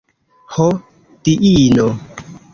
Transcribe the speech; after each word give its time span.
Ho, 0.55 0.65
diino! 1.29 1.87